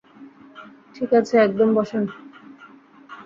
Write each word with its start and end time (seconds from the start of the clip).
ঠিকাছে, 0.95 1.35
একদম, 1.37 1.69
বসেন। 1.75 2.03